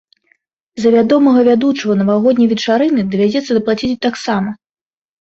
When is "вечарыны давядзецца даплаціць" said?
2.57-3.95